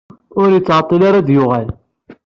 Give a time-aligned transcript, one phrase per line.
[0.41, 1.69] Ur yettɛeṭṭil ara ad d-yuɣal.